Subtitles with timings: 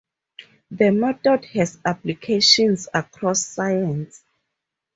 [0.71, 4.23] The method has applications across science.